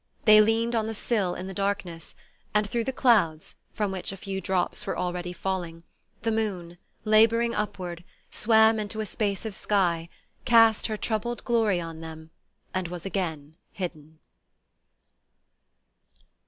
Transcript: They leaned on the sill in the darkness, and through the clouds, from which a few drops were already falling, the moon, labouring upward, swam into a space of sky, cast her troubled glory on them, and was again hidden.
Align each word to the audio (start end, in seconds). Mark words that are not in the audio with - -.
They 0.25 0.41
leaned 0.41 0.73
on 0.75 0.87
the 0.87 0.95
sill 0.95 1.35
in 1.35 1.45
the 1.45 1.53
darkness, 1.53 2.15
and 2.55 2.67
through 2.67 2.85
the 2.85 2.91
clouds, 2.91 3.53
from 3.71 3.91
which 3.91 4.11
a 4.11 4.17
few 4.17 4.41
drops 4.41 4.87
were 4.87 4.97
already 4.97 5.31
falling, 5.31 5.83
the 6.23 6.31
moon, 6.31 6.79
labouring 7.05 7.53
upward, 7.53 8.03
swam 8.31 8.79
into 8.79 9.01
a 9.01 9.05
space 9.05 9.45
of 9.45 9.53
sky, 9.53 10.09
cast 10.43 10.87
her 10.87 10.97
troubled 10.97 11.43
glory 11.45 11.79
on 11.79 12.01
them, 12.01 12.31
and 12.73 12.87
was 12.87 13.05
again 13.05 13.57
hidden. 13.73 14.17